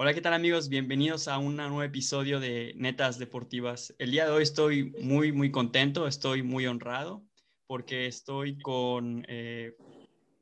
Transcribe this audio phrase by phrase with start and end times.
[0.00, 0.68] Hola, ¿qué tal amigos?
[0.68, 3.96] Bienvenidos a un nuevo episodio de Netas Deportivas.
[3.98, 7.26] El día de hoy estoy muy, muy contento, estoy muy honrado
[7.66, 9.76] porque estoy con eh,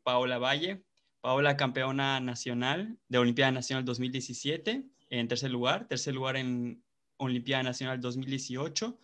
[0.02, 0.84] Paola Valle.
[1.22, 6.84] Paola, campeona nacional de Olimpiada Nacional 2017, en tercer lugar, tercer lugar en
[7.16, 8.98] Olimpiada Nacional 2018,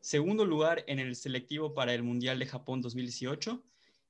[0.00, 3.62] segundo lugar en el selectivo para el Mundial de Japón 2018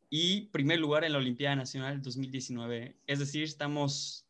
[0.09, 2.97] y primer lugar en la Olimpiada Nacional 2019.
[3.09, 4.30] Es decir, estamos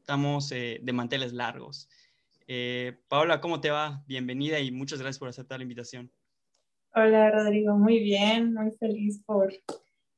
[0.00, 1.88] estamos eh, de manteles largos.
[2.46, 4.02] Eh, Paola, ¿cómo te va?
[4.08, 6.10] Bienvenida y muchas gracias por aceptar la invitación.
[6.94, 9.52] Hola Rodrigo, muy bien, muy feliz por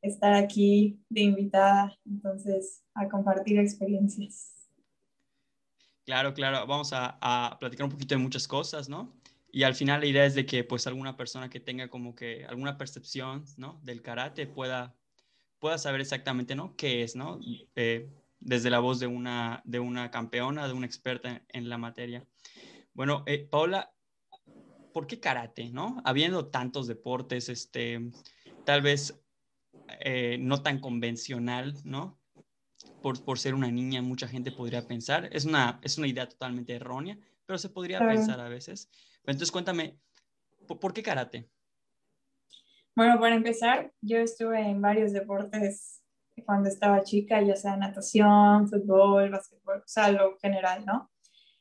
[0.01, 4.71] estar aquí de invitada, entonces, a compartir experiencias.
[6.07, 9.13] Claro, claro, vamos a, a, platicar un poquito de muchas cosas, ¿no?
[9.51, 12.47] Y al final la idea es de que pues alguna persona que tenga como que
[12.47, 13.79] alguna percepción, ¿no?
[13.83, 14.97] Del karate pueda,
[15.59, 16.75] pueda saber exactamente, ¿no?
[16.77, 17.39] ¿Qué es, ¿no?
[17.77, 18.09] Eh,
[18.45, 22.27] desde la voz de una, de una campeona, de una experta en, la materia.
[22.93, 23.93] Bueno, eh, Paola,
[24.93, 26.03] ¿por qué karate, no?
[26.05, 28.11] Habiendo tantos deportes, este,
[28.65, 29.23] tal vez
[30.01, 32.19] eh, no tan convencional, ¿no?
[33.01, 35.29] Por, por, ser una niña, mucha gente podría pensar.
[35.33, 38.91] Es una, es una idea totalmente errónea, pero se podría pensar a veces.
[39.25, 39.99] Entonces, cuéntame,
[40.67, 41.49] ¿por, qué karate?
[42.95, 46.02] Bueno, para empezar, yo estuve en varios deportes
[46.45, 51.11] cuando estaba chica, ya sea natación, fútbol, básquetbol, o sea, lo general, ¿no?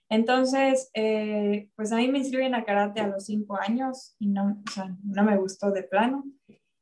[0.09, 4.61] Entonces, eh, pues a mí me inscriben a karate a los cinco años y no,
[4.67, 6.25] o sea, no me gustó de plano.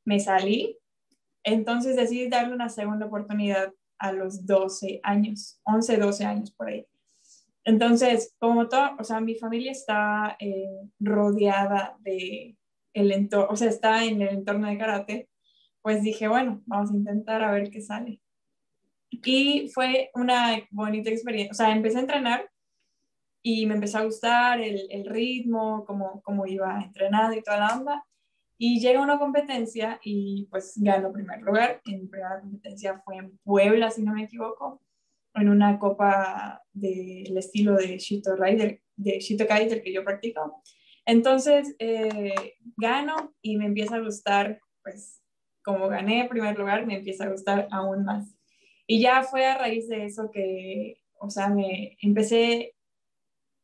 [0.04, 0.80] Me salí,
[1.44, 6.88] entonces decidí darle una segunda oportunidad a los 12 años, 11, 12 años por ahí.
[7.66, 12.58] Entonces, como todo, o sea, mi familia está eh, rodeada de
[12.94, 15.29] el entorno, o sea, está en el entorno de karate,
[15.82, 18.22] pues dije, bueno, vamos a intentar a ver qué sale.
[19.10, 22.50] Y fue una bonita experiencia, o sea, empecé a entrenar
[23.42, 28.06] y me empezó a gustar el, ritmo, cómo, cómo iba entrenado y toda la onda.
[28.58, 31.82] Y llega una competencia y pues gano primer lugar.
[31.86, 34.82] En mi primera competencia fue en Puebla, si no me equivoco,
[35.34, 40.62] en una copa del estilo de Shito Rider, de Shito Kai, que yo practico.
[41.06, 45.19] Entonces eh, gano y me empieza a gustar pues
[45.64, 48.36] como gané primer lugar, me empieza a gustar aún más.
[48.88, 52.76] Y ya fue a raíz de eso que, o sea, me empecé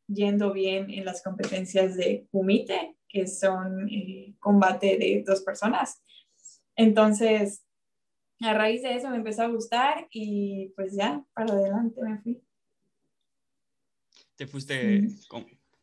[0.06, 6.02] yendo bien en las competencias de kumite, que son eh, combate de dos personas.
[6.76, 7.64] Entonces,
[8.40, 12.42] a raíz de eso me empezó a gustar y pues ya, para adelante me fui.
[14.36, 15.08] Te fuiste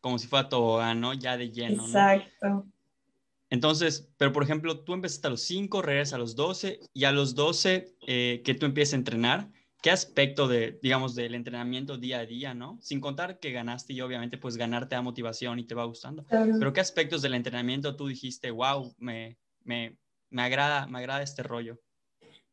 [0.00, 1.12] como, si fuera tobogán, ¿no?
[1.14, 1.84] Ya de lleno.
[1.84, 2.66] Exacto.
[3.50, 7.12] Entonces, pero por ejemplo, tú empezaste a los 5, regresas a los 12 y a
[7.12, 9.50] los 12 eh, que tú empiezas a entrenar,
[9.82, 12.78] ¿qué aspecto de, digamos, del entrenamiento día a día, no?
[12.80, 16.24] Sin contar que ganaste y obviamente pues ganar te da motivación y te va gustando.
[16.28, 19.98] Pero ¿qué aspectos del entrenamiento tú dijiste, wow, me, me,
[20.30, 21.78] me, agrada, me agrada este rollo?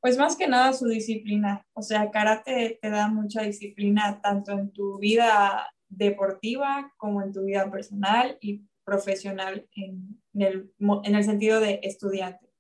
[0.02, 1.66] Pues más que nada su disciplina.
[1.74, 7.46] O sea, karate te da mucha disciplina tanto en tu vida deportiva como en tu
[7.46, 10.72] vida personal y profesional en, el,
[11.04, 12.52] en el sentido de estudiante.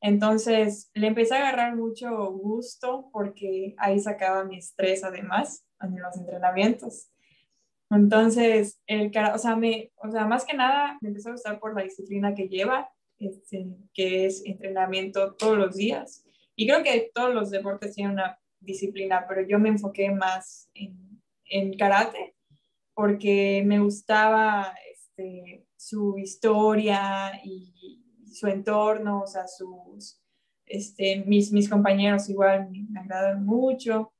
[0.00, 6.16] Entonces, le empecé a agarrar mucho gusto porque ahí sacaba mi estrés además en los
[6.16, 7.08] entrenamientos.
[7.88, 11.76] Entonces, el, o, sea, me, o sea, más que nada me empezó a gustar por
[11.76, 16.24] la disciplina que lleva, este, que es entrenamiento todos los días.
[16.56, 21.22] Y creo que todos los deportes tienen una disciplina, pero yo me enfoqué más en,
[21.44, 22.34] en karate
[22.94, 24.74] porque me gustaba
[25.22, 28.02] este, su historia y
[28.32, 30.20] su entorno, o sea, sus,
[30.66, 34.12] este, mis, mis compañeros igual me, agradan mucho.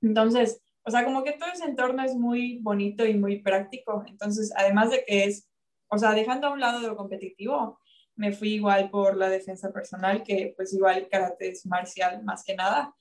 [0.00, 4.04] Entonces, o sea, como que todo ese entorno es muy bonito y muy práctico.
[4.06, 5.48] Entonces, además de que es,
[5.88, 7.78] o sea, dejando a un lado de lo competitivo,
[8.16, 12.54] me fui igual por la defensa personal, que pues igual karate es marcial más que
[12.54, 12.94] nada.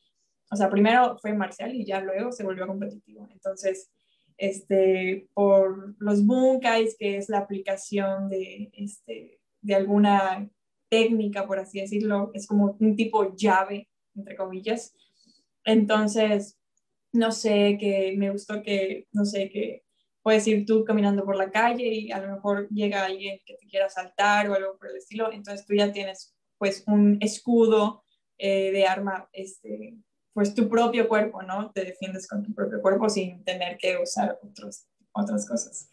[0.52, 3.28] O sea, primero fue marcial y ya luego se volvió competitivo.
[3.32, 3.90] Entonces,
[4.42, 10.50] este, por los bunkais, que es la aplicación de, este, de alguna
[10.90, 14.96] técnica, por así decirlo, es como un tipo llave, entre comillas.
[15.64, 16.58] Entonces,
[17.14, 19.84] no sé, que me gustó que, no sé, que
[20.24, 23.68] puedes ir tú caminando por la calle y a lo mejor llega alguien que te
[23.68, 28.06] quiera saltar o algo por el estilo, entonces tú ya tienes pues un escudo
[28.40, 29.98] eh, de arma este,
[30.34, 31.72] pues tu propio cuerpo, ¿no?
[31.72, 35.90] Te defiendes con tu propio cuerpo sin tener que usar otros, otras cosas.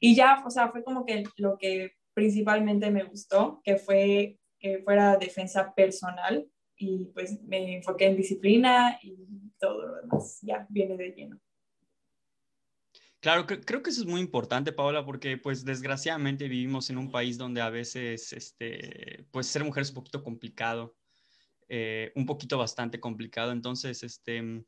[0.00, 4.78] Y ya, o sea, fue como que lo que principalmente me gustó, que fue que
[4.78, 9.14] fuera defensa personal y pues me enfoqué en disciplina y
[9.58, 11.40] todo lo demás ya viene de lleno.
[13.20, 17.36] Claro, creo que eso es muy importante, Paola, porque pues desgraciadamente vivimos en un país
[17.36, 20.95] donde a veces, este, pues ser mujer es un poquito complicado,
[21.68, 23.52] eh, un poquito bastante complicado.
[23.52, 24.64] Entonces, este,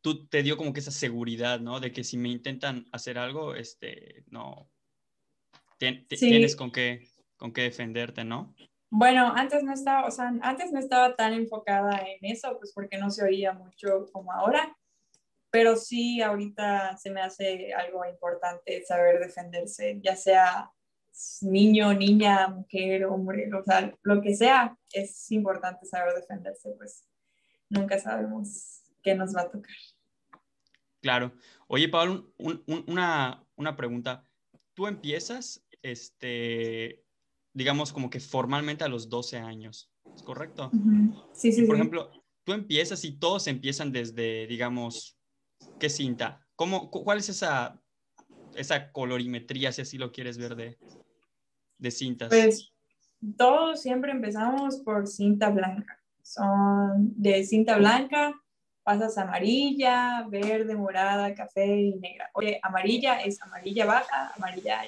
[0.00, 1.80] tú te dio como que esa seguridad, ¿no?
[1.80, 4.70] De que si me intentan hacer algo, este, no,
[5.78, 8.54] tienes con qué, con qué defenderte, ¿no?
[8.90, 12.98] Bueno, antes no estaba, o sea, antes no estaba tan enfocada en eso, pues porque
[12.98, 14.76] no se oía mucho como ahora,
[15.50, 20.70] pero sí ahorita se me hace algo importante saber defenderse, ya sea
[21.42, 27.04] niño, niña, mujer, hombre, o sea, lo que sea, es importante saber defenderse, pues
[27.68, 29.74] nunca sabemos qué nos va a tocar.
[31.00, 31.32] Claro.
[31.66, 32.32] Oye, Pablo,
[32.86, 34.24] una, una pregunta.
[34.74, 37.04] ¿Tú empiezas, este,
[37.52, 40.70] digamos, como que formalmente a los 12 años, ¿es correcto?
[41.32, 42.10] Sí, sí, Por ejemplo,
[42.44, 45.18] tú empiezas y todos empiezan desde, digamos,
[45.80, 46.46] ¿qué cinta?
[46.54, 47.81] ¿Cómo, ¿Cuál es esa,
[48.56, 50.78] esa colorimetría, si así lo quieres ver, de,
[51.78, 52.28] de cintas?
[52.28, 52.72] Pues
[53.36, 55.98] todos siempre empezamos por cinta blanca.
[56.22, 58.34] Son de cinta blanca
[58.82, 62.30] pasas amarilla, verde, morada, café y negra.
[62.34, 64.82] Oye, amarilla es amarilla baja, amarilla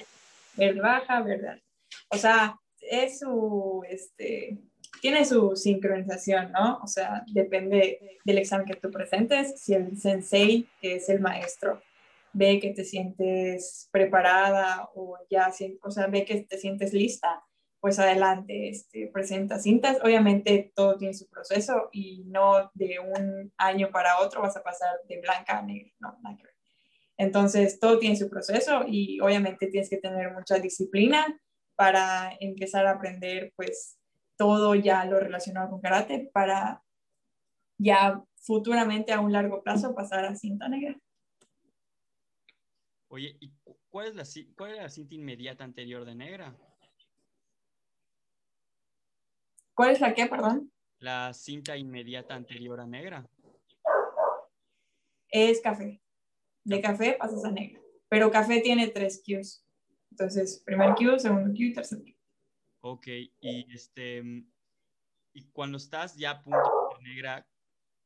[0.55, 1.65] verde baja, verde alta.
[2.09, 4.57] O sea, es su, este,
[5.01, 6.79] tiene su sincronización, ¿no?
[6.83, 9.61] O sea, depende del examen que tú presentes.
[9.61, 11.81] Si el sensei, que es el maestro,
[12.35, 15.51] ve que te sientes preparada o ya,
[15.81, 17.43] o sea, ve que te sientes lista,
[17.79, 19.97] pues adelante, este, presenta cintas.
[20.03, 24.97] Obviamente todo tiene su proceso y no de un año para otro vas a pasar
[25.07, 26.37] de blanca a negra, no, nada
[27.17, 31.39] Entonces todo tiene su proceso y obviamente tienes que tener mucha disciplina
[31.75, 33.97] para empezar a aprender pues
[34.37, 36.83] todo ya lo relacionado con karate para
[37.77, 40.97] ya futuramente a un largo plazo pasar a cinta negra.
[43.15, 43.49] Oye, ¿y
[43.87, 44.25] cuál es la,
[44.57, 46.53] cuál es la cinta inmediata anterior de negra?
[49.73, 50.69] ¿Cuál es la qué, perdón?
[50.99, 53.25] La cinta inmediata anterior a negra.
[55.29, 56.01] Es café.
[56.65, 57.79] De café pasas a negra.
[58.09, 59.65] Pero café tiene tres Qs.
[60.11, 62.13] Entonces, primer Q, segundo Q y tercer Q.
[62.81, 63.07] Ok,
[63.39, 64.21] y este,
[65.31, 67.47] y cuando estás ya a punto de negra,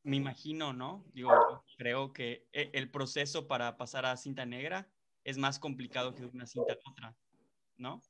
[0.03, 1.03] me imagino, ¿no?
[1.13, 1.31] Digo,
[1.79, 4.87] creo que e, el proceso para pasar a cinta negra
[5.23, 7.15] es más complicado que de una cinta a otra,
[7.77, 8.01] ¿no?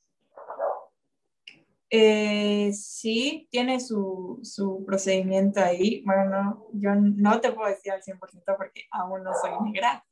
[1.91, 6.03] Eh, sí, tiene su, su, procedimiento ahí.
[6.05, 10.05] Bueno, yo no te puedo decir al 100% porque aún no soy negra,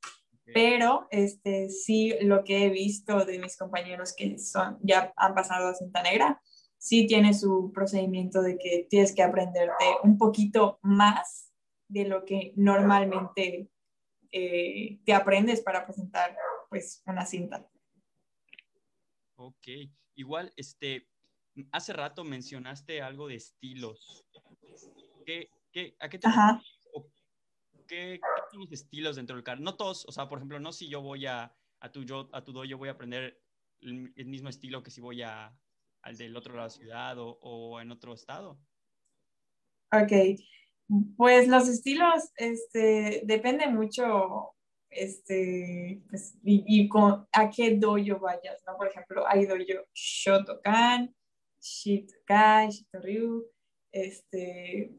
[0.54, 5.68] pero este, sí lo que he visto de mis compañeros que son, ya han pasado
[5.68, 6.42] a cinta negra,
[6.78, 11.52] sí tiene su procedimiento de que tienes que aprenderte un poquito más
[11.90, 13.70] de lo que normalmente
[14.32, 16.36] eh, te aprendes para presentar
[16.70, 17.70] pues una cinta.
[19.36, 19.68] Ok,
[20.16, 21.08] igual este
[21.72, 24.26] hace rato mencionaste algo de estilos.
[25.26, 26.28] ¿Qué, qué, ¿A qué te
[27.88, 28.20] ¿Qué,
[28.52, 29.60] qué estilos dentro del car?
[29.60, 32.44] No todos, o sea, por ejemplo, no si yo voy a, a tu, yo, a
[32.44, 33.42] tu dojo voy a aprender
[33.80, 35.58] el, mismo estilo que si voy a,
[36.02, 38.60] al del otro lado de la ciudad o, o, en otro estado.
[39.94, 40.12] Ok,
[41.16, 44.56] pues los estilos, este, depende mucho,
[44.90, 48.78] este, pues, y, y con, a qué dojo vayas, ¿no?
[48.78, 51.14] Por ejemplo, hay dojo Shotokan,
[51.60, 53.46] Shitokai, Shitoryu,
[53.92, 54.92] este,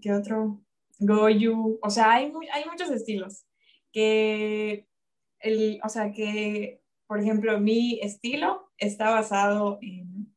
[0.00, 0.60] ¿qué otro?
[0.98, 3.44] Goyu, o sea, hay, hay muchos estilos
[3.92, 4.86] que,
[5.40, 10.34] el, o sea, que, por ejemplo, mi estilo está basado en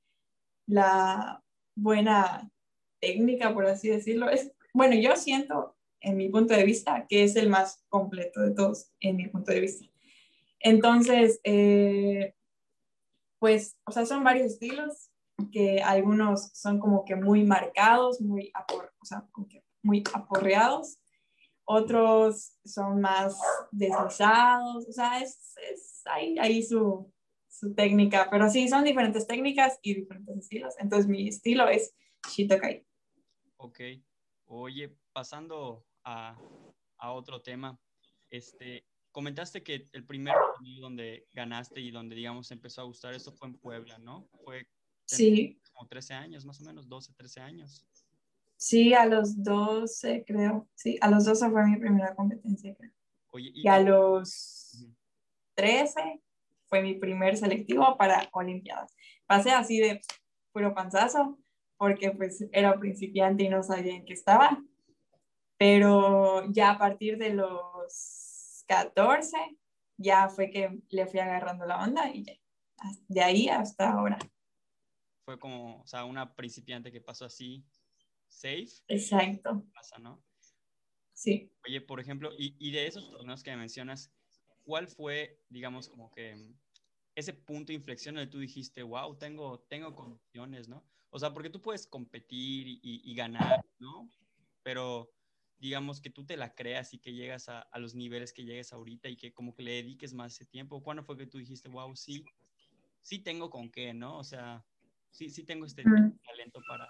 [0.68, 1.44] la
[1.76, 2.50] buena
[3.00, 4.30] técnica, por así decirlo.
[4.30, 8.52] Es, bueno, yo siento, en mi punto de vista, que es el más completo de
[8.52, 9.86] todos, en mi punto de vista.
[10.60, 12.36] Entonces, eh,
[13.40, 15.12] pues, o sea, son varios estilos
[15.52, 18.52] que algunos son como que muy marcados, muy,
[19.00, 19.28] o sea,
[19.82, 21.00] muy aporreados,
[21.64, 23.40] otros son más
[23.72, 27.12] deslizados, o sea, es, es ahí, ahí su,
[27.48, 31.96] su, técnica, pero sí, son diferentes técnicas y diferentes estilos, entonces mi estilo es
[32.30, 32.86] Shitokai.
[33.58, 33.80] Ok,
[34.46, 36.38] oye, pasando a,
[36.98, 37.80] a otro tema,
[38.30, 43.32] este, comentaste que el primer torneo donde ganaste y donde, digamos, empezó a gustar esto
[43.32, 44.28] fue en Puebla, ¿no?
[44.44, 44.68] Fue
[45.06, 45.60] sí.
[45.74, 47.86] como 13 años, más o menos, 12, 13 años.
[48.56, 50.70] Sí, a los 12, creo.
[50.76, 52.92] Sí, a los 12 fue mi primera competencia, creo.
[53.32, 54.88] Oye, y, a los
[55.56, 56.22] 13
[56.68, 58.94] fue mi primer selectivo para Olimpiadas.
[59.26, 60.02] Pasé así de
[60.52, 61.40] puro panzazo,
[61.78, 64.62] porque pues era principiante y no sabía en qué estaba.
[65.62, 69.38] Pero ya a partir de los 14
[69.96, 72.34] ya fue que le fui agarrando la onda y ya,
[73.08, 74.18] de ahí hasta ahora.
[75.24, 77.64] Fue como, o sea, una principiante que pasó así,
[78.28, 78.72] safe.
[78.88, 79.64] Exacto.
[79.72, 80.24] Pasa, ¿no?
[81.14, 81.52] Sí.
[81.68, 84.12] Oye, por ejemplo, y, y de esos torneos que mencionas,
[84.64, 86.44] ¿cuál fue, digamos, como que
[87.14, 90.84] ese punto de inflexión que tú dijiste, wow, tengo, tengo condiciones, ¿no?
[91.12, 94.10] O sea, porque tú puedes competir y, y ganar, ¿no?
[94.64, 95.12] Pero
[95.62, 98.74] digamos que tú te la creas y que llegas a, a, los niveles que llegues
[98.74, 100.82] ahorita y que como que le dediques más ese tiempo.
[100.82, 102.26] ¿Cuándo fue que tú dijiste, wow, sí,
[103.02, 104.18] sí tengo con qué, ¿no?
[104.18, 104.66] O sea,
[105.12, 106.18] sí, sí tengo este mm.
[106.26, 106.88] talento para,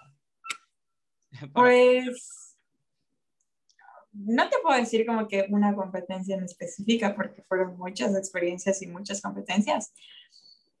[1.52, 1.52] para...
[1.52, 2.56] Pues
[4.12, 8.86] no te puedo decir como que una competencia en específica porque fueron muchas experiencias y
[8.86, 9.92] muchas competencias,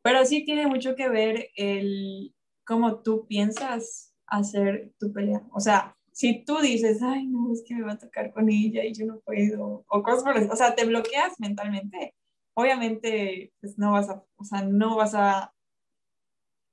[0.00, 2.34] pero sí tiene mucho que ver el
[2.64, 5.42] cómo tú piensas hacer tu pelea.
[5.52, 8.84] O sea, si tú dices, ay, no, es que me va a tocar con ella
[8.84, 12.14] y yo no puedo, o cosas por o sea, te bloqueas mentalmente,
[12.54, 15.54] obviamente, pues no vas a, o sea, no vas a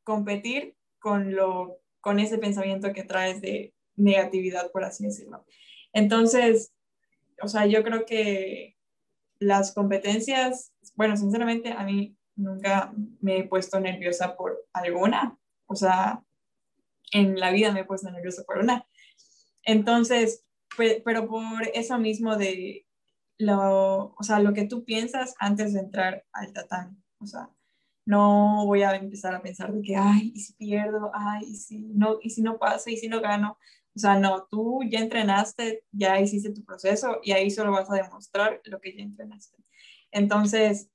[0.03, 5.45] competir con lo, con ese pensamiento que traes de negatividad, por así decirlo.
[5.93, 6.73] Entonces,
[7.41, 8.75] o sea, yo creo que
[9.39, 16.23] las competencias, bueno, sinceramente, a mí nunca me he puesto nerviosa por alguna, o sea,
[17.11, 18.85] en la vida me he puesto nerviosa por una.
[19.63, 20.45] Entonces,
[21.03, 22.87] pero por eso mismo de
[23.37, 27.49] lo, o sea, lo que tú piensas antes de entrar al tatami, o sea,
[28.05, 31.79] no voy a empezar a pensar de que, ay, y si pierdo, ay, y si
[31.79, 33.57] no, y si no pasa, y si no gano.
[33.95, 37.95] O sea, no, tú ya entrenaste, ya hiciste tu proceso y ahí solo vas a
[37.95, 39.57] demostrar lo que ya entrenaste.
[40.11, 40.89] Entonces,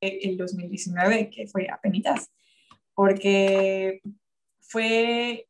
[0.00, 2.30] el 2019, que fue apenas,
[2.94, 4.00] porque
[4.60, 5.48] fue,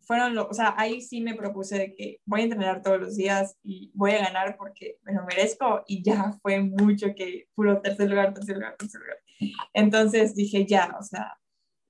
[0.00, 3.16] fueron, lo, o sea, ahí sí me propuse de que voy a entrenar todos los
[3.16, 7.80] días y voy a ganar porque me lo merezco y ya fue mucho que puro
[7.80, 9.18] tercer lugar, tercer lugar, tercer lugar.
[9.72, 11.38] Entonces dije, ya, o sea,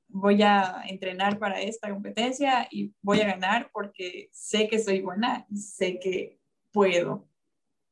[0.08, 5.46] voy a entrenar para esta competencia y voy a ganar porque sé que soy buena
[5.50, 6.38] y sé que
[6.72, 7.28] puedo.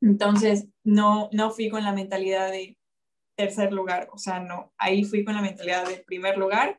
[0.00, 2.78] Entonces, no, no fui con la mentalidad de
[3.36, 6.78] tercer lugar, o sea, no, ahí fui con la mentalidad de primer lugar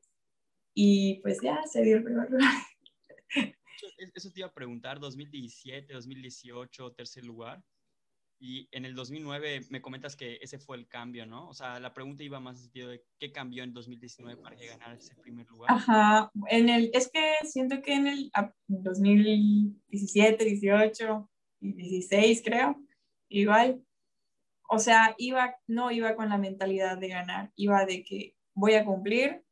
[0.79, 2.53] y pues ya se dio el primer lugar.
[4.13, 7.63] Eso te iba a preguntar, 2017, 2018, tercer lugar.
[8.39, 11.50] Y en el 2009 me comentas que ese fue el cambio, ¿no?
[11.50, 14.67] O sea, la pregunta iba más en sentido de qué cambió en 2019 para que
[14.67, 15.72] ganara ese primer lugar.
[15.72, 18.31] Ajá, en el, es que siento que en el
[18.67, 21.31] 2017, 18
[21.62, 22.79] y 16 creo,
[23.29, 23.84] igual,
[24.69, 28.86] o sea, iba, no iba con la mentalidad de ganar, iba de que voy a
[28.86, 29.46] cumplir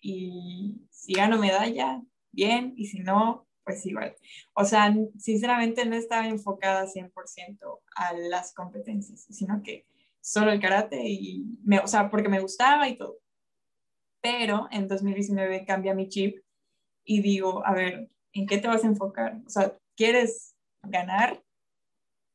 [0.00, 4.14] y si gano medalla, bien, y si no, pues igual.
[4.54, 9.86] O sea, sinceramente no estaba enfocada 100% a las competencias, sino que
[10.20, 13.18] solo el karate y, me, o sea, porque me gustaba y todo.
[14.20, 16.38] Pero en 2019 cambia mi chip
[17.04, 19.40] y digo, a ver, ¿en qué te vas a enfocar?
[19.46, 21.42] O sea, ¿quieres ganar?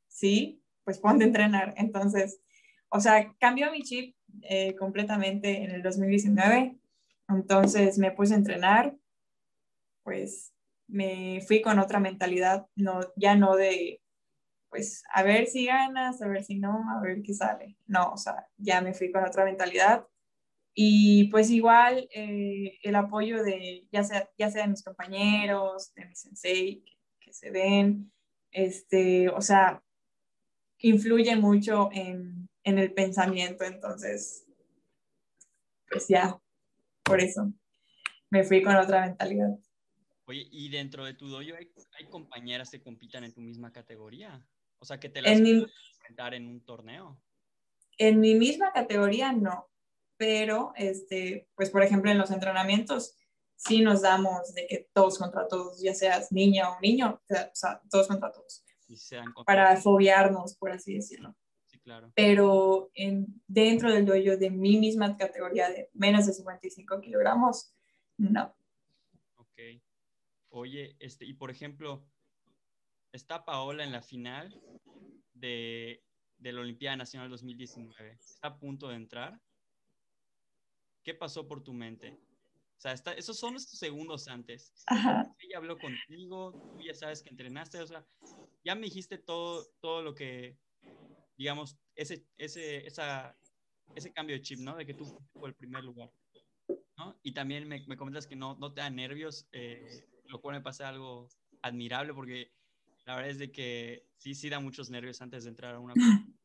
[0.08, 1.74] Sí, pues ponte a entrenar.
[1.78, 2.42] Entonces,
[2.90, 6.78] o sea, cambió mi chip eh, completamente en el 2019
[7.36, 8.96] entonces me puse a entrenar,
[10.04, 10.54] pues
[10.88, 14.02] me fui con otra mentalidad, no, ya no de,
[14.70, 17.78] pues a ver si ganas, a ver si no, a ver qué sale.
[17.88, 20.08] No, o sea, ya me fui con otra mentalidad.
[20.74, 26.06] Y pues igual eh, el apoyo de, ya sea, ya sea de mis compañeros, de
[26.06, 26.84] mi sensei,
[27.20, 28.12] que, se ven,
[28.52, 29.84] este, o sea,
[30.80, 33.64] influye mucho en, en el pensamiento.
[33.66, 34.46] Entonces,
[35.90, 36.40] pues ya,
[37.04, 37.52] por eso
[38.30, 39.50] me fui con otra mentalidad.
[40.26, 44.48] Oye, ¿y dentro de tu dojo hay, compañeras que compitan en tu misma categoría?
[44.80, 47.22] O sea, que te las en enfrentar en un torneo.
[47.98, 49.70] En mi misma categoría no,
[50.18, 53.16] pero, este, pues, por ejemplo, en los entrenamientos
[53.58, 57.82] sí nos damos de que todos contra todos, ya seas niña o niño, o sea,
[57.90, 58.64] todos contra todos.
[59.46, 61.36] para fobiarnos, por así decirlo
[61.84, 62.12] claro.
[62.16, 67.74] Pero en, dentro del dojo de mi misma categoría de menos de 55 kilogramos,
[68.18, 68.56] no.
[69.36, 69.60] Ok.
[70.50, 72.06] Oye, este, y por ejemplo,
[73.12, 74.62] está Paola en la final
[75.34, 76.04] de,
[76.38, 78.12] de la Olimpiada Nacional 2019.
[78.12, 79.40] Está a punto de entrar.
[81.04, 82.20] ¿Qué pasó por tu mente?
[82.78, 84.74] O sea, está, esos son estos segundos antes.
[84.88, 85.36] Ajá.
[85.38, 88.04] Ella habló contigo, tú ya sabes que entrenaste, o sea,
[88.64, 90.58] ya me dijiste todo, todo lo que,
[91.42, 93.36] digamos, ese, ese, esa,
[93.96, 94.76] ese cambio de chip, ¿no?
[94.78, 96.12] De que tú fue el primer lugar,
[96.98, 97.20] ¿no?
[97.24, 100.62] Y también me, me comentas que no, no te da nervios, eh, lo cual me
[100.62, 101.28] pasa algo
[101.64, 102.52] admirable porque
[103.06, 105.94] La verdad es de que sí, sí da muchos nervios antes de entrar a una.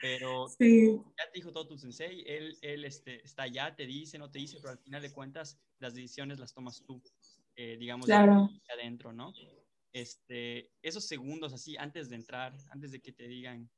[0.00, 4.30] Pero ya te dijo todo tu sensei, él, él este, está allá, te dice, no
[4.30, 7.02] te dice, pero al final de cuentas las decisiones las tomas tú,
[7.56, 8.48] eh, digamos, claro.
[8.68, 9.32] de adentro, ¿no?
[9.92, 13.68] Este, esos segundos así, antes de entrar, antes de que te digan,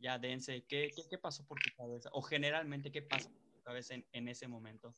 [0.00, 2.10] ya dense, ¿qué, qué, qué pasó por tu cabeza?
[2.12, 4.94] O generalmente, ¿qué pasa por tu cabeza en, en ese momento?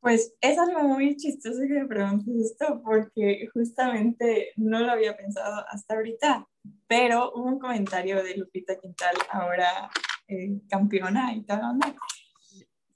[0.00, 5.64] Pues es algo muy chistoso que me preguntes esto porque justamente no lo había pensado
[5.68, 6.48] hasta ahorita,
[6.88, 9.90] pero hubo un comentario de Lupita Quintal, ahora
[10.26, 11.78] eh, campeona y tal,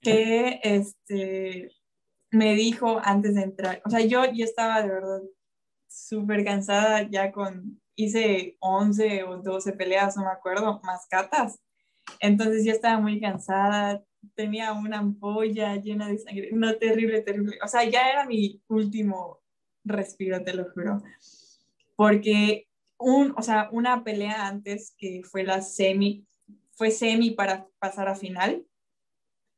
[0.00, 1.70] que este,
[2.32, 5.22] me dijo antes de entrar, o sea, yo ya estaba de verdad
[5.86, 11.58] súper cansada ya con, hice 11 o 12 peleas, no me acuerdo, más catas,
[12.20, 17.58] entonces ya estaba muy cansada, tenía una ampolla llena de sangre, no, terrible, terrible.
[17.64, 19.40] O sea, ya era mi último
[19.84, 21.02] respiro, te lo juro.
[21.94, 26.26] Porque un, o sea, una pelea antes que fue la semi,
[26.72, 28.66] fue semi para pasar a final,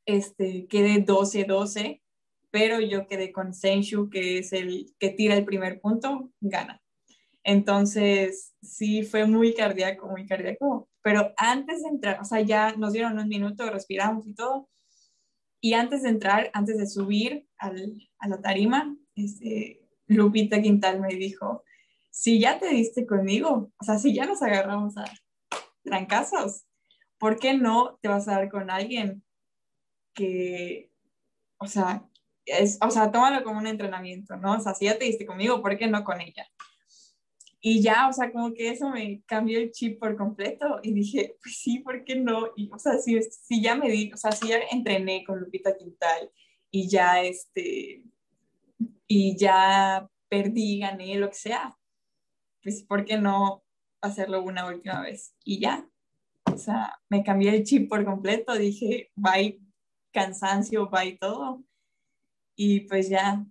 [0.05, 2.01] este, quedé 12-12,
[2.51, 6.81] pero yo quedé con Senshu, que es el que tira el primer punto, gana.
[7.43, 10.89] Entonces, sí, fue muy cardíaco, muy cardíaco.
[11.01, 14.69] Pero antes de entrar, o sea, ya nos dieron un minuto, respiramos y todo.
[15.61, 21.09] Y antes de entrar, antes de subir al, a la tarima, este, Lupita Quintal me
[21.09, 21.63] dijo,
[22.09, 25.05] si ya te diste conmigo, o sea, si ya nos agarramos a
[25.83, 26.65] trancazos,
[27.17, 29.23] ¿por qué no te vas a dar con alguien
[30.13, 30.91] que,
[31.57, 32.05] o sea,
[32.45, 34.53] es, o sea, tómalo como un entrenamiento, ¿no?
[34.53, 36.47] O sea, si ya te diste conmigo, ¿por qué no con ella?
[37.61, 41.35] Y ya, o sea, como que eso me cambió el chip por completo y dije,
[41.41, 42.47] pues sí, ¿por qué no?
[42.55, 45.75] Y, o sea, si, si ya me di, o sea, si ya entrené con Lupita
[45.77, 46.31] Quintal
[46.71, 48.05] y ya, este,
[49.07, 51.77] y ya perdí, gané, lo que sea,
[52.63, 53.63] pues ¿por qué no
[54.01, 55.35] hacerlo una última vez?
[55.43, 55.89] Y ya,
[56.45, 59.59] o sea, me cambié el chip por completo, dije, bye
[60.13, 61.63] cansancio, bye todo.
[62.55, 63.45] Y pues ya,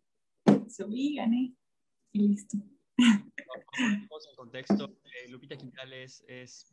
[0.68, 1.55] subí, gané
[2.12, 2.59] y listo
[2.98, 6.24] en contexto, Lupita Quintal es,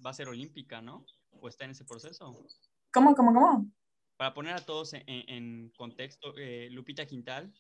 [0.05, 1.05] va a ser olímpica, ¿no?
[1.39, 2.47] ¿O está en ese proceso?
[2.91, 3.71] ¿Cómo, cómo, cómo?
[4.17, 7.53] Para poner a todos en, contexto, eh, Lupita Quintal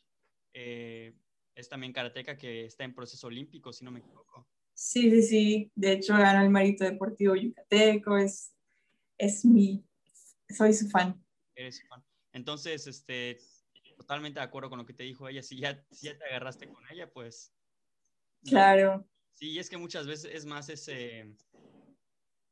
[0.53, 1.13] eh,
[1.53, 4.47] es también karateca que está en proceso olímpico, si no me equivoco.
[4.73, 5.71] Sí, sí, sí.
[5.75, 8.17] De hecho, gana el mérito deportivo yucateco.
[8.17, 8.53] Es,
[9.17, 9.85] es mi.
[10.49, 11.21] Soy su fan.
[11.55, 12.03] Eres su fan.
[12.33, 13.37] Entonces, este,
[13.97, 15.41] totalmente de acuerdo con lo que te dijo ella.
[15.41, 17.54] Si ya, si ya te agarraste con ella, pues
[18.45, 19.07] Claro.
[19.33, 21.35] Sí, es que muchas veces es más ese,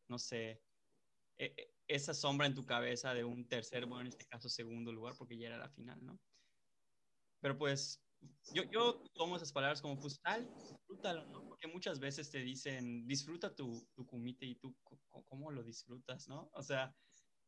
[0.10, 0.62] no sé,
[1.38, 4.92] e, e, esa sombra en tu cabeza de un tercer, bueno, en este caso segundo
[4.92, 6.20] lugar, porque ya era la final, ¿no?
[7.40, 8.02] Pero pues
[8.54, 11.46] yo, yo tomo esas palabras como pues tal, disfrútalo, ¿no?
[11.48, 14.76] Porque muchas veces te dicen, disfruta tu, tu kumite y tú,
[15.28, 16.50] ¿cómo lo disfrutas, no?
[16.54, 16.96] O sea,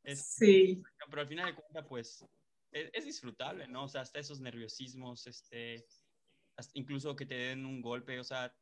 [0.03, 0.81] es, sí.
[1.09, 2.25] Pero al final de cuentas, pues,
[2.71, 3.85] es, es, disfrutable, ¿no?
[3.85, 5.85] O sea, hasta esos nerviosismos, este,
[6.73, 8.53] incluso que te den un golpe, o sea,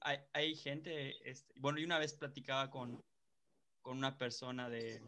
[0.00, 3.02] hay, hay gente, este, bueno, y una vez platicaba con,
[3.80, 5.02] con una persona de,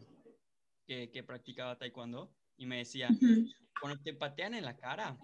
[0.85, 3.09] que, que, practicaba taekwondo y me decía,
[3.81, 5.17] cuando te patean en la cara,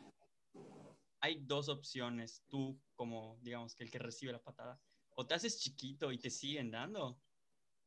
[1.22, 4.82] hay dos opciones, tú como, digamos, que el que recibe la patada,
[5.16, 7.20] o te haces chiquito y te siguen dando,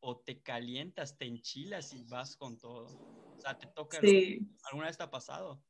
[0.01, 2.87] o te calientas, te enchilas y vas con todo.
[3.37, 4.01] O sea, te toca.
[4.01, 4.39] Sí.
[4.65, 5.63] ¿Alguna vez te ha pasado?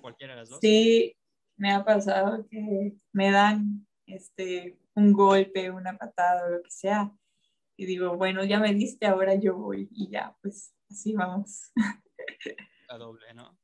[0.00, 0.60] Cualquiera de las dos.
[0.60, 1.16] Sí,
[1.60, 7.14] me ha pasado que me dan este, un golpe, una patada o lo que sea.
[7.76, 9.86] Y digo, bueno, ya me diste, ahora yo voy.
[9.92, 11.70] Y ya, pues así vamos.
[12.88, 13.58] La doble, ¿no?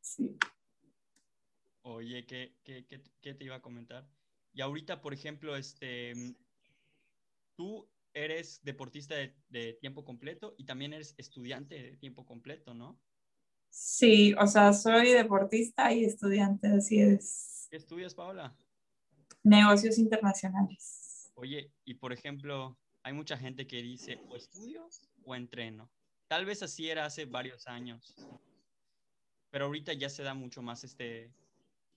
[0.00, 0.38] Sí.
[1.82, 2.86] Oye, ¿qué, qué,
[3.20, 4.08] qué, te iba a comentar?
[4.54, 6.14] Y ahorita, por ejemplo, este,
[7.54, 12.98] tú eres deportista de, de tiempo completo y también eres estudiante de tiempo completo, ¿no?
[13.78, 17.68] Sí, o sea, soy deportista y estudiante, así es.
[17.70, 18.56] ¿Qué estudias, Paola?
[19.42, 21.30] Negocios internacionales.
[21.34, 24.88] Oye, y por ejemplo, hay mucha gente que dice o estudio
[25.24, 25.90] o entreno.
[26.26, 28.16] Tal vez así era hace varios años,
[29.50, 31.30] pero ahorita ya se da mucho más este,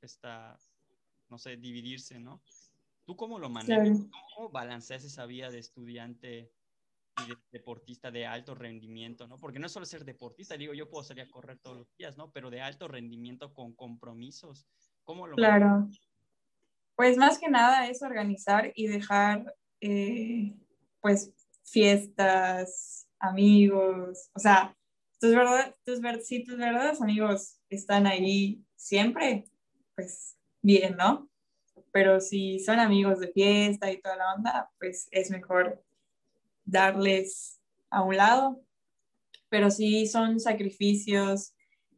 [0.01, 0.59] esta,
[1.29, 2.41] no sé, dividirse, ¿no?
[3.05, 4.05] ¿Tú cómo lo manejas?
[4.35, 6.51] ¿Cómo balanceas esa vida de estudiante
[7.27, 9.39] de deportista de alto rendimiento, ¿no?
[9.39, 12.31] Porque no solo ser deportista, digo, yo puedo salir a correr todos los días, ¿no?
[12.31, 14.67] Pero de alto rendimiento con compromisos,
[15.03, 15.89] ¿cómo lo Claro.
[16.95, 20.55] Pues más que nada es organizar y dejar, eh,
[21.01, 21.31] pues,
[21.63, 24.75] fiestas, amigos, o sea,
[25.19, 29.45] tus verdad, tus ver si tus verdaderos amigos están ahí siempre,
[29.95, 31.29] pues bien, ¿no?
[31.91, 35.83] pero si son amigos de fiesta y toda la onda, pues es mejor
[36.69, 38.61] darles a un lado.
[39.49, 41.53] Pero si son sacrificios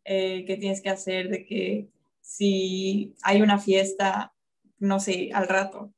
[0.06, 1.90] eh, que tienes que hacer de que
[2.22, 4.34] si hay una fiesta,
[4.80, 5.94] no sé, al rato,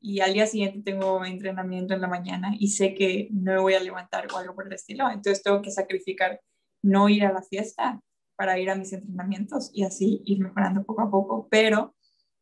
[0.00, 3.74] y al día siguiente tengo entrenamiento en la mañana y sé que no me voy
[3.74, 6.40] a levantar o algo por el estilo, entonces tengo que sacrificar
[6.82, 8.00] no ir a la fiesta
[8.36, 11.96] para ir a mis entrenamientos y así ir mejorando poco a poco, pero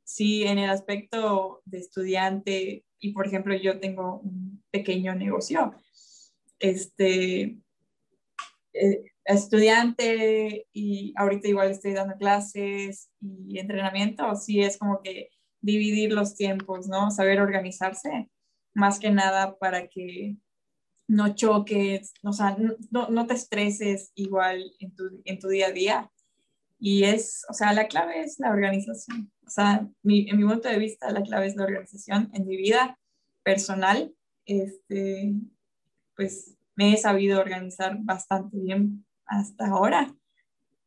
[0.04, 5.74] si en el aspecto de estudiante y por ejemplo yo tengo un pequeño negocio,
[6.58, 7.58] este,
[8.72, 15.30] eh, estudiante y ahorita igual estoy dando clases y entrenamiento, sí es como que
[15.60, 17.10] dividir los tiempos, ¿no?
[17.10, 18.30] Saber organizarse,
[18.74, 20.36] más que nada para que
[21.08, 22.56] no choques, o sea,
[22.90, 26.12] no, no te estreses igual en tu, en tu, día a día.
[26.78, 29.32] Y es, o sea, la clave es la organización.
[29.46, 32.56] O sea, mi, en mi punto de vista, la clave es la organización en mi
[32.56, 32.98] vida
[33.42, 34.14] personal.
[34.44, 35.34] Este,
[36.14, 40.14] pues me he sabido organizar bastante bien hasta ahora.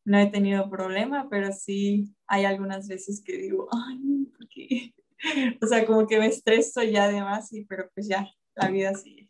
[0.05, 4.93] No he tenido problema, pero sí hay algunas veces que digo, ay, ¿por qué?
[5.61, 8.25] O sea, como que me estreso ya además, y, pero pues ya,
[8.55, 9.29] la vida sigue.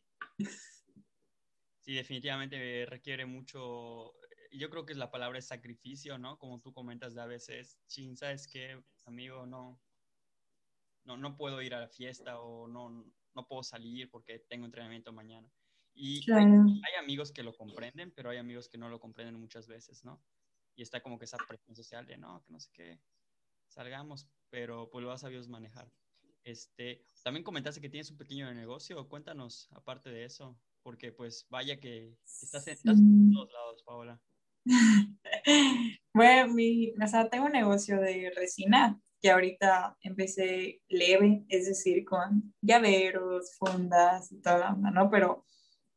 [1.80, 4.14] Sí, definitivamente requiere mucho,
[4.52, 6.38] yo creo que la palabra es sacrificio, ¿no?
[6.38, 9.46] Como tú comentas de a veces, chin, ¿sabes qué, amigo?
[9.46, 9.80] No,
[11.04, 15.14] no, no puedo ir a la fiesta o no, no puedo salir porque tengo entrenamiento
[15.14, 15.52] mañana.
[15.94, 20.06] Y hay, amigos que lo comprenden, pero hay amigos que no lo comprenden muchas veces,
[20.06, 20.24] ¿no?
[20.76, 23.02] Y está como que esa presión social de, no, que no sé qué,
[23.68, 25.92] salgamos, pero pues lo vas a Dios manejar.
[26.44, 31.80] Este, también comentaste que tienes un pequeño negocio, cuéntanos aparte de eso, porque pues vaya
[31.80, 34.22] que estás en, todos lados, Paola.
[36.14, 42.06] bueno, mi, o sea, tengo un negocio de resina que ahorita empecé leve, es decir,
[42.06, 45.10] con llaveros, fundas y toda la onda, ¿no?
[45.10, 45.46] Pero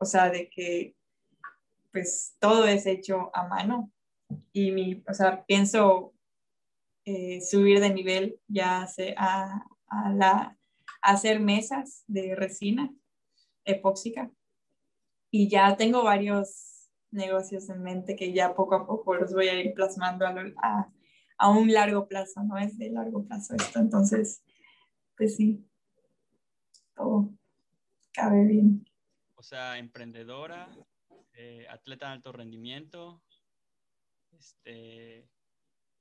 [0.02, 0.96] o sea, de que
[1.92, 3.92] pues todo es hecho a mano
[4.52, 6.12] y mi, o sea, pienso
[7.04, 10.58] eh, subir de nivel ya a, a, la,
[11.02, 12.92] hacer mesas de resina
[13.64, 14.28] epóxica
[15.30, 16.71] y ya tengo varios
[17.12, 20.92] negocios en mente que ya poco a poco los voy a ir plasmando a,
[21.38, 24.42] a un largo plazo, no es de largo plazo esto, entonces,
[25.16, 25.64] pues sí,
[26.94, 27.30] todo
[28.12, 28.84] cabe bien.
[29.34, 30.68] O sea, emprendedora,
[31.34, 33.22] eh, atleta de alto rendimiento,
[34.30, 35.28] este,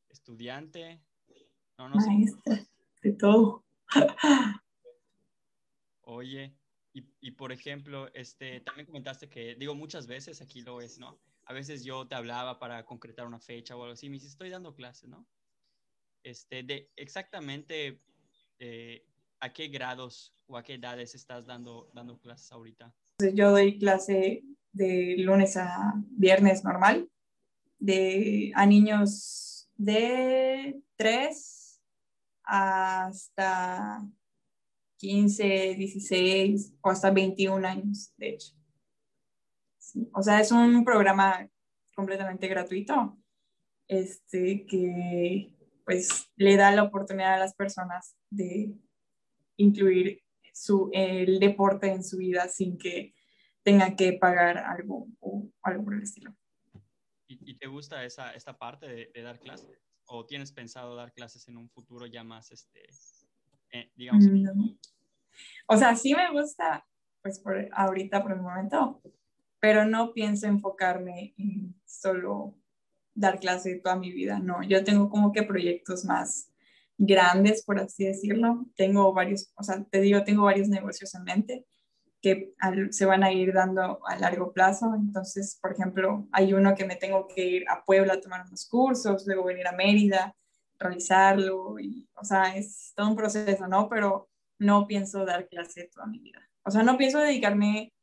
[0.10, 1.02] estudiante.
[1.78, 2.60] No, no Maestra,
[3.02, 3.66] de todo.
[6.02, 6.56] Oye,
[6.94, 11.20] y, y, por ejemplo, este, también comentaste que, digo, muchas veces aquí lo es, ¿no?
[11.46, 14.50] A veces yo te hablaba para concretar una fecha o algo así, me dices, estoy
[14.50, 15.26] dando clases, ¿no?
[16.24, 18.02] Este, de exactamente
[18.60, 19.06] eh,
[19.40, 22.94] a qué grados o a qué edades estás dando, dando clases ahorita.
[23.34, 27.10] Yo doy clase de lunes a viernes normal,
[27.80, 31.82] de, a niños de 3
[32.44, 34.06] hasta
[35.02, 38.54] 15, 16 o hasta 21 años, de hecho.
[40.14, 41.50] O sea, es un programa
[41.96, 43.18] completamente gratuito,
[43.88, 48.76] este, que pues le da la oportunidad a las personas de
[49.58, 53.16] incluir su, el deporte en su vida sin que
[53.64, 56.36] tenga que pagar algo o algo por el estilo.
[57.28, 59.82] ¿Y, te gusta esa, esta parte de, dar clases?
[60.06, 62.86] ¿O tienes pensado dar clases en un futuro ya más, este,
[63.72, 64.26] eh, digamos?
[65.68, 66.86] O sea, sí me gusta,
[67.22, 69.02] pues por ahorita, por el momento,
[69.60, 72.56] pero no pienso enfocarme en solo
[73.14, 74.64] dar clase toda mi vida, no.
[74.64, 76.52] Yo tengo como que proyectos más
[76.98, 78.66] grandes, por así decirlo.
[78.76, 81.66] Tengo varios, o sea, te digo, tengo varios negocios en mente
[82.22, 82.54] que
[82.92, 84.94] se van a ir dando a largo plazo.
[84.96, 88.68] Entonces, por ejemplo, hay uno que me tengo que ir a Puebla a tomar unos
[88.68, 90.36] cursos, luego venir a Mérida,
[90.82, 93.88] realizarlo, y, o sea, es todo un proceso, ¿no?
[93.90, 96.40] Pero no pienso dar clase toda mi vida.
[96.64, 97.94] O sea, no pienso dedicarme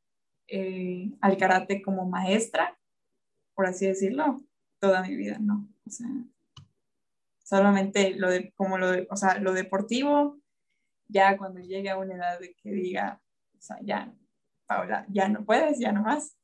[0.49, 2.79] eh, al karate como maestra,
[3.55, 4.43] por así decirlo,
[4.79, 5.69] toda mi vida, ¿no?
[5.87, 6.09] O sea,
[7.45, 10.39] solamente lo de, como lo de, o sea, lo deportivo,
[11.09, 13.21] ya cuando llegue a una edad de que diga,
[13.57, 14.13] o sea, ya,
[14.67, 16.37] Paula, ya no puedes, ya no más,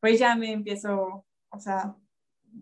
[0.00, 1.96] pues ya me empiezo, o sea,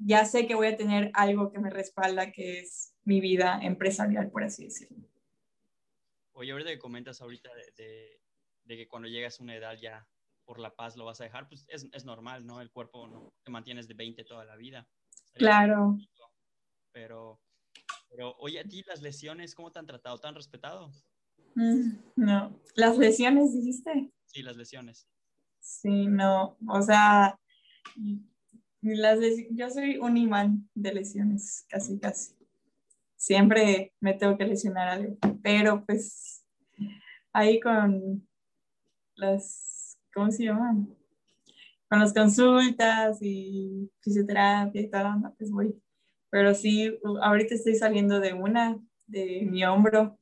[0.05, 4.31] ya sé que voy a tener algo que me respalda, que es mi vida empresarial,
[4.31, 5.07] por así decirlo.
[6.33, 8.21] Oye, ahorita que comentas ahorita de,
[8.65, 10.07] de, que cuando llegas a una edad ya
[10.45, 12.61] por la paz lo vas a dejar, pues es, es normal, ¿no?
[12.61, 14.89] El cuerpo no te mantienes de 20 toda la vida.
[15.35, 15.99] Claro.
[16.93, 17.41] Pero
[18.11, 20.19] Pero, oye, a ti las lesiones, ¿cómo te han tratado?
[20.19, 20.91] ¿Te han respetado?
[21.55, 24.11] Mm, no, las lesiones, dijiste.
[24.27, 25.09] Sí, las lesiones.
[25.61, 27.39] Sí, no, o sea,
[28.83, 29.19] las
[29.51, 32.35] yo soy un imán de lesiones, casi, casi.
[33.17, 36.45] Siempre me tengo que lesionar algo, pero pues
[37.33, 38.27] ahí con
[39.17, 40.89] las, ¿cómo se llaman?
[41.89, 45.75] Con las consultas y fisioterapia y tal, pues voy.
[46.31, 50.19] Pero sí, ahorita estoy saliendo de una, de mi hombro,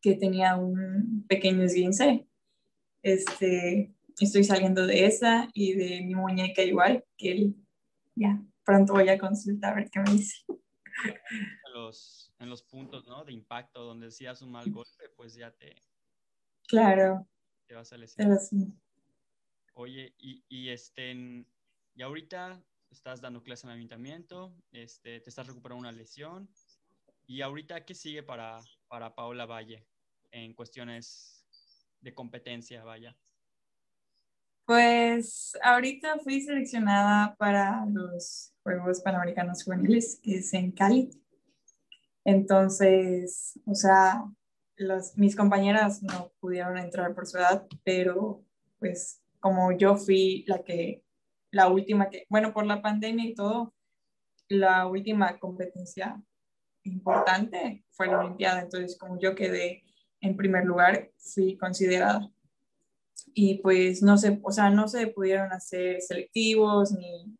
[0.00, 2.26] que tenía un pequeño esguince.
[3.02, 3.92] Este,
[4.24, 7.56] estoy saliendo de esa y de mi muñeca igual, que él,
[8.14, 10.44] ya, pronto voy a consultar a ver qué me dice.
[10.48, 13.24] En los, en los puntos, ¿no?
[13.24, 15.76] De impacto, donde decías un mal golpe, pues ya te...
[16.66, 17.26] Claro.
[17.66, 18.38] Te vas a lesionar.
[19.74, 21.12] Oye, y, y este,
[21.94, 26.48] y ahorita estás dando clases en ayuntamiento, este, te estás recuperando una lesión,
[27.26, 29.86] y ahorita, ¿qué sigue para, para Paola Valle
[30.30, 31.44] en cuestiones
[32.00, 33.14] de competencia, vaya?
[34.68, 41.08] Pues ahorita fui seleccionada para los Juegos Panamericanos Juveniles, que es en Cali.
[42.22, 44.26] Entonces, o sea,
[44.76, 48.44] los, mis compañeras no pudieron entrar por su edad, pero
[48.78, 51.02] pues como yo fui la que,
[51.50, 53.74] la última que, bueno, por la pandemia y todo,
[54.48, 56.22] la última competencia
[56.82, 58.60] importante fue la Olimpiada.
[58.60, 59.82] Entonces, como yo quedé
[60.20, 62.30] en primer lugar, fui considerada
[63.40, 67.38] y pues no se, o sea, no se pudieron hacer selectivos ni,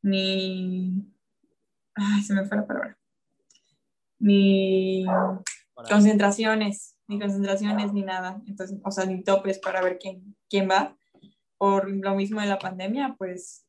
[0.00, 1.06] ni,
[1.94, 2.98] ay, se me fue la palabra,
[4.18, 5.04] ni
[5.86, 10.96] concentraciones, ni concentraciones, ni nada, entonces, o sea, ni topes para ver quién, quién va.
[11.58, 13.66] Por lo mismo de la pandemia, pues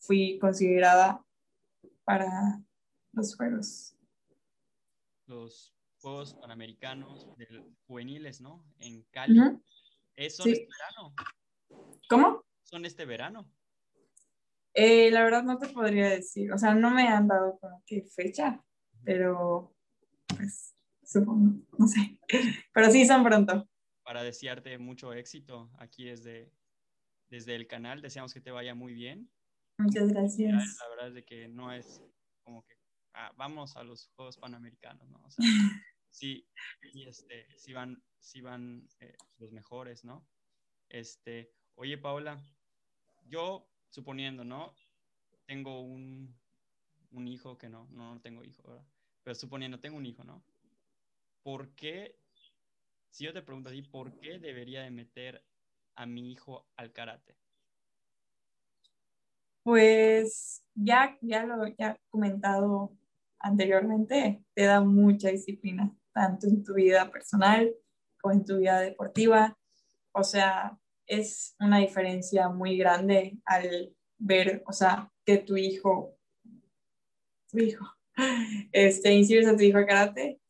[0.00, 1.24] fui considerada
[2.02, 2.60] para
[3.12, 3.96] los Juegos.
[5.26, 7.28] Los Juegos Panamericanos
[7.86, 8.64] juveniles, ¿no?
[8.80, 9.38] En Cali.
[10.18, 11.14] ¿Es son este verano?
[12.08, 12.44] ¿Cómo?
[12.64, 13.48] ¿Son este verano?
[14.74, 18.02] Eh, la verdad no te podría decir, o sea, no me han dado como qué
[18.02, 18.60] fecha,
[19.04, 19.76] pero
[20.26, 22.18] pues supongo, no sé,
[22.74, 23.68] pero sí son pronto.
[24.02, 26.52] Para desearte mucho éxito aquí desde,
[27.28, 29.30] desde el canal, deseamos que te vaya muy bien.
[29.78, 30.78] Muchas gracias.
[30.80, 32.02] La verdad es de que no es
[32.42, 32.74] como que
[33.14, 35.20] ah, vamos a los Juegos Panamericanos, ¿no?
[35.24, 35.44] O sea,
[36.10, 36.46] sí,
[36.92, 40.26] y este, sí van, sí van eh, los mejores, ¿no?
[40.88, 42.42] Este, oye, Paula,
[43.26, 44.74] yo suponiendo, ¿no?
[45.46, 46.34] Tengo un,
[47.12, 48.86] un hijo que no, no, no tengo hijo, ¿verdad?
[49.22, 50.42] Pero suponiendo, tengo un hijo, ¿no?
[51.42, 52.18] ¿Por qué,
[53.10, 55.44] si yo te pregunto así, ¿por qué debería de meter
[55.94, 57.36] a mi hijo al karate?
[59.62, 61.76] Pues ya, ya lo he
[62.08, 62.96] comentado
[63.38, 67.72] anteriormente, te da mucha disciplina tanto en tu vida personal
[68.20, 69.56] como en tu vida deportiva.
[70.10, 70.76] O sea,
[71.06, 76.16] es una diferencia muy grande al ver, o sea, que tu hijo,
[77.50, 77.86] tu hijo,
[78.72, 80.40] este, inscribes a tu hijo a karate,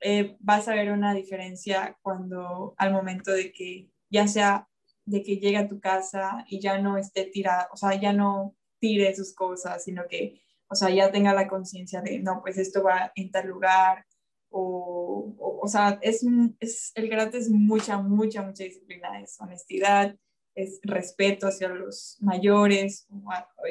[0.00, 4.68] eh, vas a ver una diferencia cuando al momento de que ya sea
[5.06, 8.54] de que llegue a tu casa y ya no esté tirado, o sea, ya no
[8.78, 12.82] tire sus cosas, sino que, o sea, ya tenga la conciencia de, no, pues esto
[12.84, 14.04] va en tal lugar,
[14.50, 16.24] o, o, sea, es,
[16.60, 20.16] es, el karate es mucha, mucha, mucha disciplina, es honestidad,
[20.54, 23.06] es respeto hacia los mayores,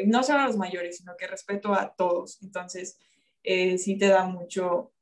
[0.06, 2.42] no solo a los mayores, sino que respeto a todos.
[2.42, 2.98] Entonces,
[3.44, 4.94] eh, sí te da mucho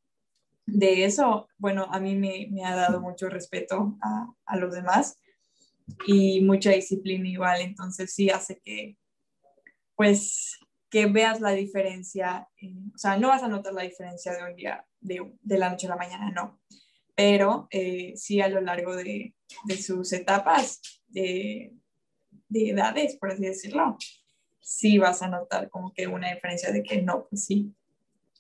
[0.66, 1.48] de eso.
[1.58, 5.20] Bueno, a mí me, me ha dado mucho respeto a, a, los demás
[6.08, 7.62] y mucha disciplina igual.
[7.62, 8.98] Entonces, sí hace que,
[9.96, 10.58] pues,
[10.90, 12.48] que veas la diferencia,
[12.94, 15.88] o sea, no vas a notar la diferencia de un día, de, de la noche
[15.88, 16.60] a la mañana, no,
[17.15, 21.74] pero eh, sí a lo largo de, de sus etapas de,
[22.50, 23.98] de, edades, por así decirlo,
[24.60, 27.74] sí vas a notar como que una diferencia de que no, pues sí,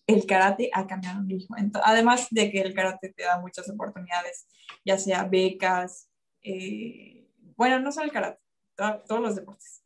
[0.07, 1.55] el karate ha cambiado mi hijo.
[1.83, 4.47] además de que el karate te da muchas oportunidades,
[4.83, 6.09] ya sea becas,
[6.43, 8.41] eh, bueno, no solo el karate,
[8.75, 9.83] todos los deportes,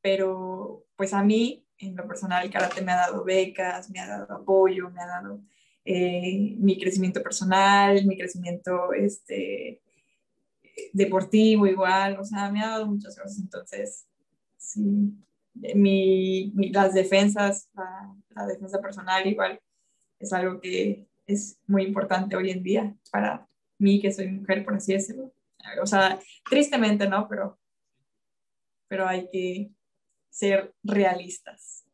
[0.00, 4.06] pero pues a mí en lo personal el karate me ha dado becas, me ha
[4.06, 5.42] dado apoyo, me ha dado
[5.86, 9.80] eh, mi crecimiento personal, mi crecimiento este,
[10.92, 13.38] deportivo igual, o sea, me ha dado muchas cosas.
[13.38, 14.06] Entonces,
[14.56, 15.14] sí,
[15.74, 19.60] mi, las defensas, la, la, defensa personal igual
[20.18, 24.74] es algo que es muy importante hoy en día para mí que soy mujer, por
[24.74, 25.32] así decirlo.
[25.80, 26.18] O sea,
[26.48, 27.28] tristemente, ¿no?
[27.28, 27.58] Pero,
[28.88, 29.70] pero hay que
[30.30, 31.85] ser realistas.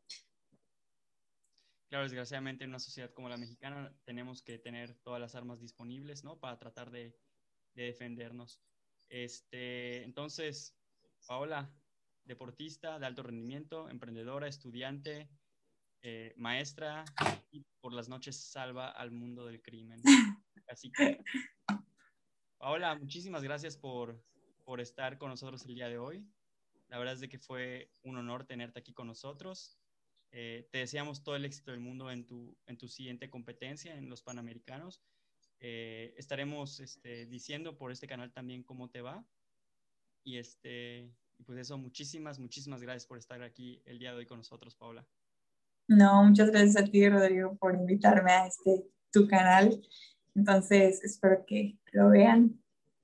[1.93, 6.23] Claro, desgraciadamente en una sociedad como la mexicana tenemos que tener todas las armas disponibles,
[6.23, 6.39] ¿no?
[6.39, 7.15] Para tratar de,
[7.75, 8.59] de defendernos.
[9.09, 10.75] Este, entonces,
[11.27, 11.71] Paola,
[12.25, 15.29] deportista de alto rendimiento, emprendedora, estudiante,
[16.01, 17.05] eh, maestra
[17.51, 20.01] y por las noches salva al mundo del crimen.
[20.67, 21.23] Así que,
[22.57, 24.19] Paola, muchísimas gracias por,
[24.65, 26.27] por estar con nosotros el día de hoy.
[26.87, 29.77] La verdad es de que fue un honor tenerte aquí con nosotros.
[30.35, 34.09] Eh, te deseamos todo el éxito del mundo en tu, en tu siguiente competencia en
[34.09, 34.99] los Panamericanos.
[35.59, 39.23] Eh, estaremos este, diciendo por este canal también cómo te va.
[40.23, 41.13] Y este,
[41.45, 45.07] pues eso, muchísimas, muchísimas gracias por estar aquí el día de hoy con nosotros, Paula.
[45.87, 49.85] No, muchas gracias a ti, Rodrigo, por invitarme a este tu canal.
[50.33, 52.59] Entonces, espero que lo vean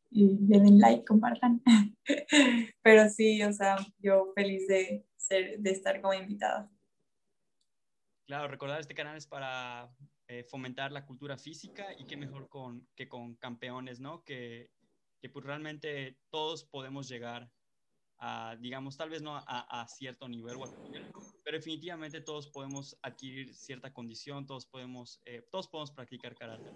[0.10, 1.62] y den like, compartan.
[2.82, 6.72] Pero sí, o sea, yo feliz de, ser, de estar como invitada.
[8.30, 9.92] Claro, recordar este canal es para
[10.28, 14.24] eh, fomentar la cultura física y qué mejor con, que con campeones, ¿no?
[14.24, 14.70] Que,
[15.20, 17.52] que pues realmente todos podemos llegar
[18.20, 20.58] a, digamos, tal vez no a, a cierto nivel,
[21.44, 26.72] pero definitivamente todos podemos adquirir cierta condición, todos podemos, eh, todos podemos practicar karate.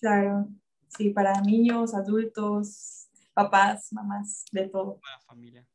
[0.00, 0.48] Claro,
[0.96, 4.98] sí, para niños, adultos, papás, mamás, de todo.
[5.00, 5.68] Para familia.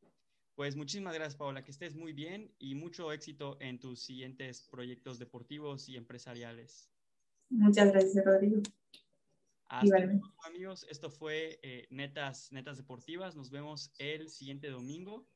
[0.60, 5.18] Pues muchísimas gracias, Paola, que estés muy bien y mucho éxito en tus siguientes proyectos
[5.18, 6.92] deportivos y empresariales.
[7.50, 8.62] Muchas gracias, Rodrigo.
[9.68, 10.86] Hasta luego, amigos.
[10.90, 13.38] Esto fue eh, Netas, Netas Deportivas.
[13.38, 15.30] Nos vemos el siguiente domingo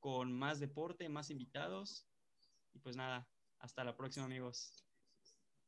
[0.00, 2.08] con más deporte, más invitados.
[2.72, 4.87] Y pues nada, hasta la próxima, amigos.